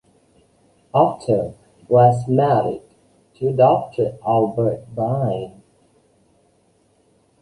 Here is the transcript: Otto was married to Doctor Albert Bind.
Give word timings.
Otto 0.95 1.53
was 1.87 2.27
married 2.27 2.81
to 3.35 3.53
Doctor 3.53 4.17
Albert 4.25 4.95
Bind. 4.95 5.61